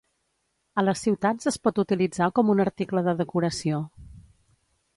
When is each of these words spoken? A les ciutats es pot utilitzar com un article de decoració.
A 0.81 0.83
les 0.85 1.03
ciutats 1.07 1.49
es 1.51 1.59
pot 1.67 1.81
utilitzar 1.83 2.29
com 2.39 2.49
un 2.55 2.63
article 2.65 3.05
de 3.09 3.17
decoració. 3.23 3.83